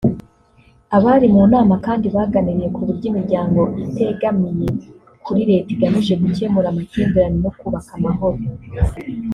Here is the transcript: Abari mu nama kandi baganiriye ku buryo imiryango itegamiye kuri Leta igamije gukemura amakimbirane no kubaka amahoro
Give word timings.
Abari 0.95 1.27
mu 1.33 1.41
nama 1.53 1.73
kandi 1.85 2.05
baganiriye 2.15 2.69
ku 2.75 2.81
buryo 2.87 3.05
imiryango 3.11 3.61
itegamiye 3.85 4.67
kuri 5.25 5.41
Leta 5.49 5.69
igamije 5.75 6.13
gukemura 6.21 6.67
amakimbirane 6.69 7.37
no 7.43 7.51
kubaka 7.59 7.91
amahoro 7.97 8.37